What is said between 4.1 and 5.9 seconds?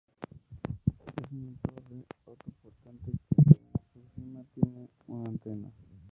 cima tiene una antena.